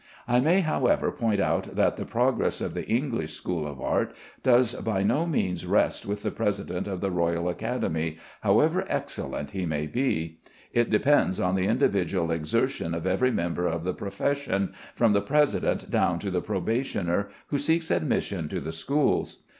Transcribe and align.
I 0.27 0.39
may, 0.39 0.61
however, 0.61 1.11
point 1.11 1.39
out 1.39 1.75
that 1.75 1.95
the 1.95 2.05
progress 2.07 2.59
of 2.59 2.73
the 2.73 2.87
English 2.89 3.35
school 3.35 3.67
of 3.67 3.79
art 3.79 4.15
does 4.41 4.73
by 4.73 5.03
no 5.03 5.27
means 5.27 5.63
rest 5.63 6.07
with 6.07 6.23
the 6.23 6.31
President 6.31 6.87
of 6.87 7.01
the 7.01 7.11
Royal 7.11 7.47
Academy 7.47 8.17
(however 8.41 8.83
excellent 8.89 9.51
he 9.51 9.67
may 9.67 9.85
be); 9.85 10.39
it 10.73 10.89
depends 10.89 11.39
on 11.39 11.53
the 11.53 11.67
individual 11.67 12.31
exertion 12.31 12.95
of 12.95 13.05
every 13.05 13.29
member 13.29 13.67
of 13.67 13.83
the 13.83 13.93
profession, 13.93 14.73
from 14.95 15.13
the 15.13 15.21
President 15.21 15.91
down 15.91 16.17
to 16.17 16.31
the 16.31 16.41
probationer 16.41 17.29
who 17.49 17.59
seeks 17.59 17.91
admission 17.91 18.49
to 18.49 18.59
the 18.59 18.71
schools. 18.73 19.43